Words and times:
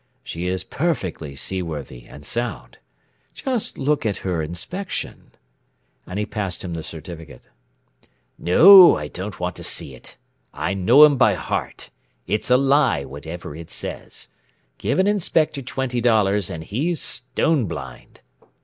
She 0.23 0.47
is 0.47 0.63
perfectly 0.63 1.35
seaworthy 1.35 2.07
and 2.07 2.25
sound. 2.25 2.79
Just 3.35 3.77
look 3.77 4.03
at 4.03 4.25
her 4.25 4.41
inspection" 4.41 5.29
and 6.07 6.17
he 6.17 6.25
passed 6.25 6.63
him 6.63 6.73
the 6.73 6.81
certificate. 6.81 7.49
"No 8.35 8.97
I 8.97 9.07
don't 9.09 9.39
want 9.39 9.55
to 9.57 9.63
see 9.63 9.93
it! 9.93 10.17
I 10.55 10.73
know 10.73 11.03
'em 11.03 11.17
by 11.17 11.35
heart: 11.35 11.91
it's 12.25 12.49
a 12.49 12.57
lie, 12.57 13.05
whatever 13.05 13.55
it 13.55 13.69
says. 13.69 14.29
Give 14.79 14.97
an 14.97 15.05
inspector 15.05 15.61
twenty 15.61 16.01
dollars 16.01 16.49
and 16.49 16.63
he's 16.63 16.99
stone 16.99 17.67
blind." 17.67 18.21